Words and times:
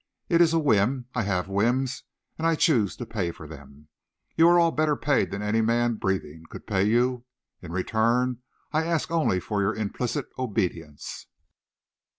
It 0.29 0.41
is 0.41 0.51
a 0.51 0.57
whim. 0.57 1.05
I 1.13 1.21
have 1.21 1.47
whims, 1.47 2.05
and 2.35 2.47
I 2.47 2.55
choose 2.55 2.95
to 2.95 3.05
pay 3.05 3.29
for 3.31 3.47
them. 3.47 3.87
You 4.35 4.47
are 4.49 4.57
all 4.59 4.71
better 4.71 4.95
paid 4.95 5.29
than 5.29 5.43
any 5.43 5.61
man 5.61 5.97
breathing 5.97 6.45
could 6.49 6.65
pay 6.65 6.85
you. 6.85 7.25
In 7.61 7.71
return 7.71 8.41
I 8.73 8.83
ask 8.83 9.11
only 9.11 9.39
for 9.39 9.61
your 9.61 9.75
implicit 9.75 10.25
obedience." 10.39 11.27